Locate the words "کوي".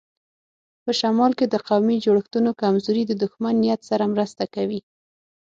4.55-4.79